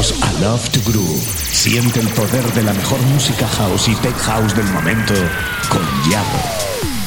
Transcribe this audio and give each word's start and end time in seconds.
Bienvenidos 0.00 0.22
a 0.22 0.32
Love 0.40 0.70
to 0.70 0.80
Groove. 0.90 1.20
Siente 1.36 2.00
el 2.00 2.08
poder 2.08 2.44
de 2.54 2.62
la 2.62 2.72
mejor 2.72 2.98
música 3.02 3.46
house 3.46 3.88
y 3.88 3.94
tech 3.96 4.16
house 4.16 4.56
del 4.56 4.64
momento 4.68 5.12
con 5.68 5.82
Yago. 6.10 6.99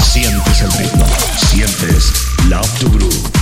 Sientes 0.00 0.60
el 0.60 0.72
ritmo, 0.74 1.04
sientes 1.50 2.12
Love 2.48 2.78
to 2.78 2.90
Groove. 2.90 3.39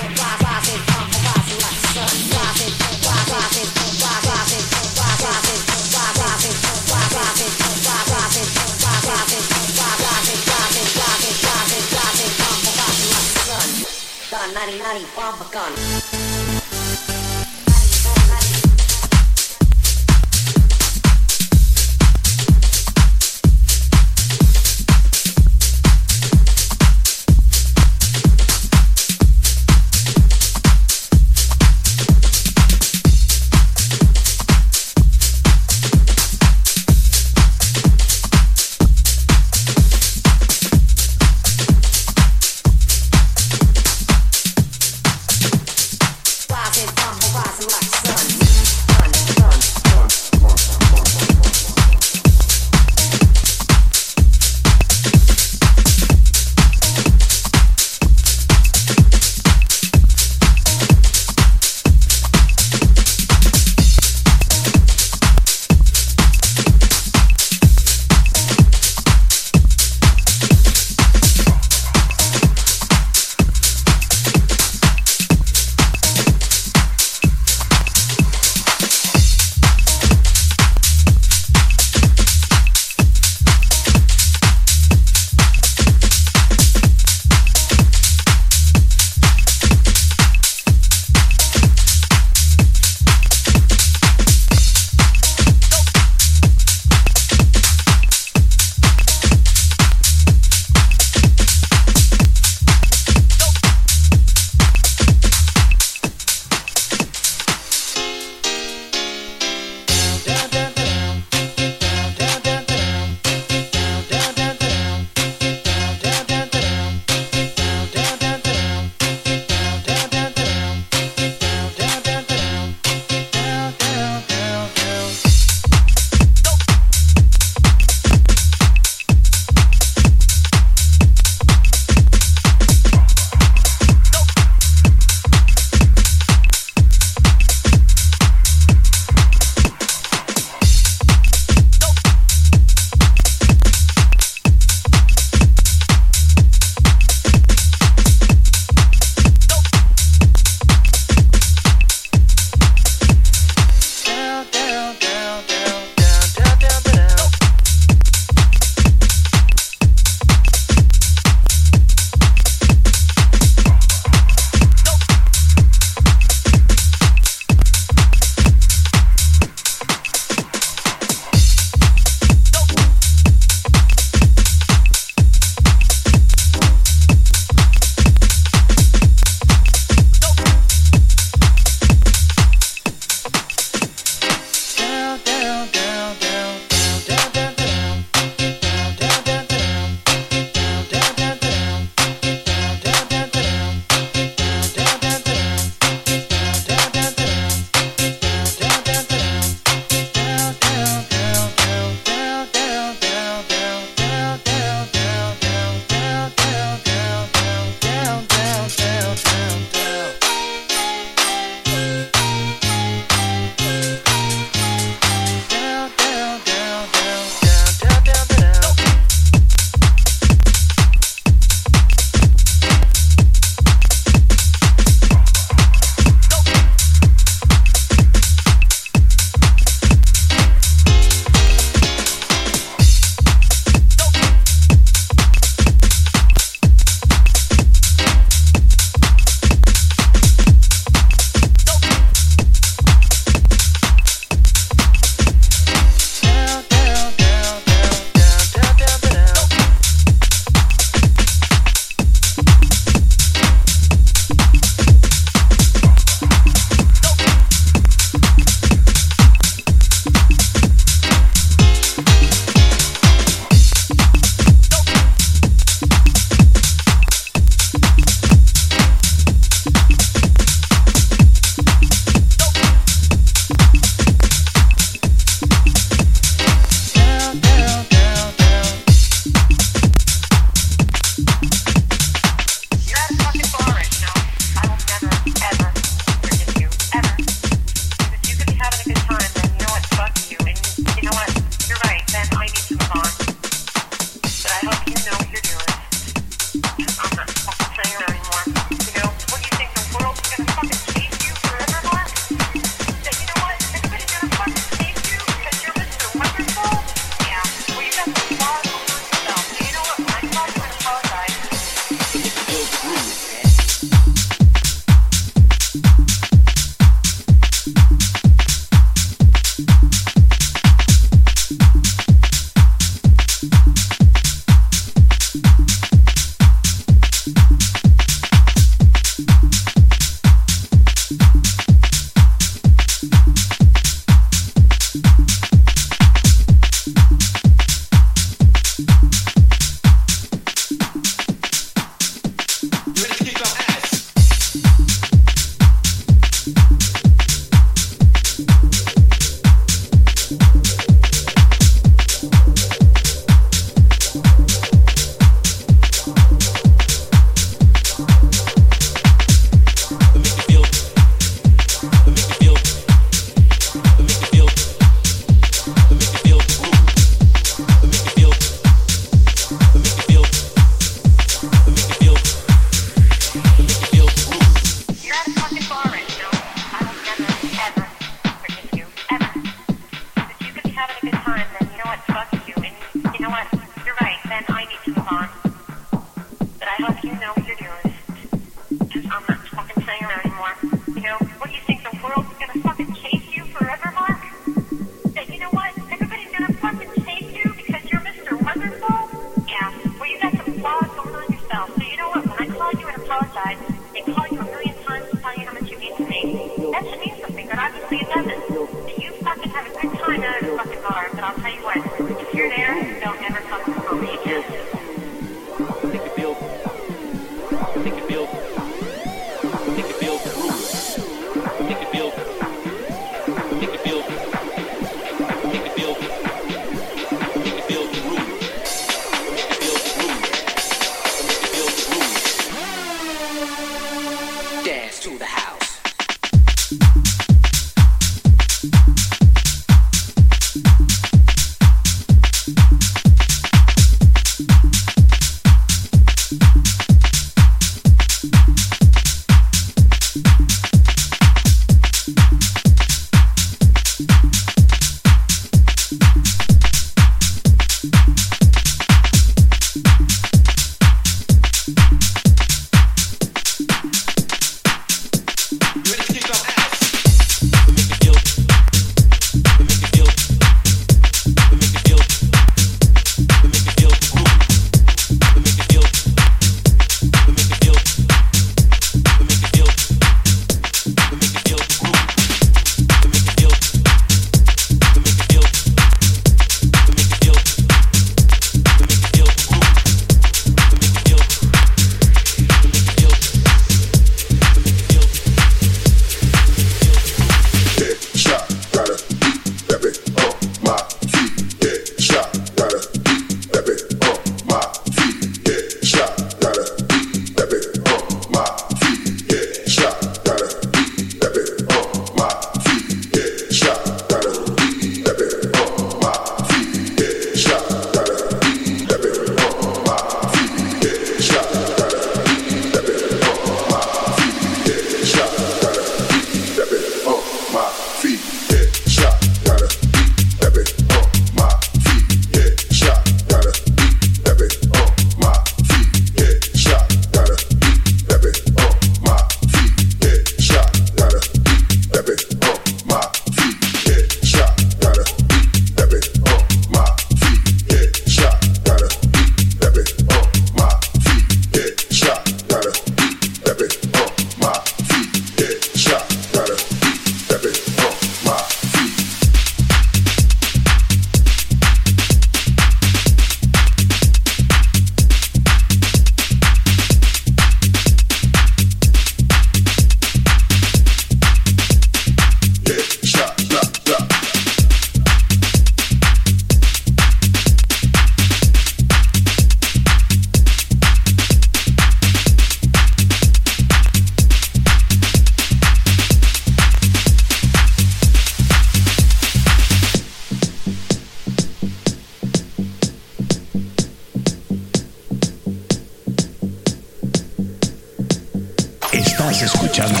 Estás 599.30 599.54
escuchando 599.54 600.00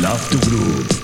Love 0.00 0.28
to 0.30 0.38
Groove. 0.48 1.03